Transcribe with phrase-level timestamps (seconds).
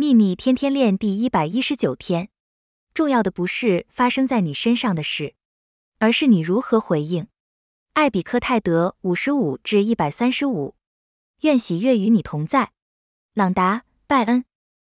[0.00, 2.28] 秘密天天练第一百一十九天，
[2.94, 5.34] 重要的不是发生在你身上的事，
[5.98, 7.26] 而是你如何回应。
[7.94, 10.76] 艾比克泰德五十五至一百三十五，
[11.40, 12.70] 愿喜悦与你同在。
[13.34, 14.44] 朗达·拜恩。